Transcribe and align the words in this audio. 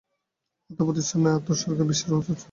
আত্মপ্রতিষ্ঠা 0.69 1.15
নয়, 1.17 1.35
আত্মোৎসর্গই 1.35 1.87
বিশ্বের 1.89 2.11
উচ্চতম 2.11 2.27
বিধান। 2.27 2.39